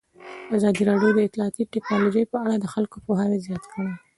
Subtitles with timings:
[0.57, 3.91] ازادي راډیو د اطلاعاتی تکنالوژي په اړه د خلکو پوهاوی زیات کړی.